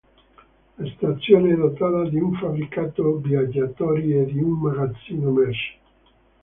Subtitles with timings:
[0.79, 5.77] La stazione è dotata di un fabbricato viaggiatori e di un magazzino merci.